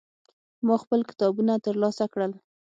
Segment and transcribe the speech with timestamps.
[0.65, 2.31] ما خپل کتابونه ترلاسه کړل.